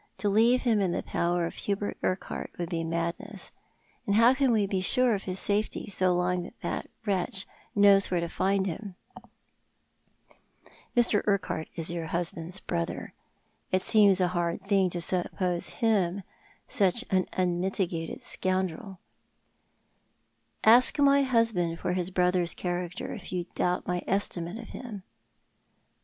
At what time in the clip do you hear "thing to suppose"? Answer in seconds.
14.63-15.69